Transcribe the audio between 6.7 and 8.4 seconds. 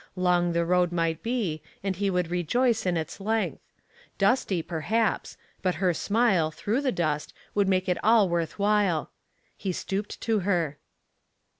the dust would make it all